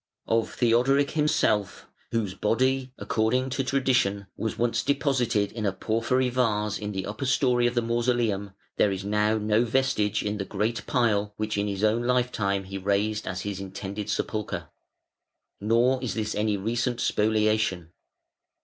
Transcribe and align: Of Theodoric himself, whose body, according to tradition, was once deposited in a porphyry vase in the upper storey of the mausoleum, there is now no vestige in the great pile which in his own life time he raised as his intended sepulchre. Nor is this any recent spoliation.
Of 0.25 0.55
Theodoric 0.55 1.11
himself, 1.11 1.85
whose 2.09 2.33
body, 2.33 2.91
according 2.97 3.51
to 3.51 3.63
tradition, 3.63 4.25
was 4.35 4.57
once 4.57 4.81
deposited 4.81 5.51
in 5.51 5.63
a 5.63 5.71
porphyry 5.71 6.29
vase 6.31 6.79
in 6.79 6.91
the 6.91 7.05
upper 7.05 7.27
storey 7.27 7.67
of 7.67 7.75
the 7.75 7.83
mausoleum, 7.83 8.53
there 8.77 8.91
is 8.91 9.05
now 9.05 9.37
no 9.37 9.63
vestige 9.63 10.23
in 10.23 10.39
the 10.39 10.43
great 10.45 10.87
pile 10.87 11.35
which 11.37 11.55
in 11.55 11.67
his 11.67 11.83
own 11.83 12.01
life 12.01 12.31
time 12.31 12.63
he 12.63 12.79
raised 12.79 13.27
as 13.27 13.41
his 13.41 13.59
intended 13.59 14.09
sepulchre. 14.09 14.69
Nor 15.59 16.01
is 16.01 16.15
this 16.15 16.33
any 16.33 16.57
recent 16.57 16.99
spoliation. 16.99 17.89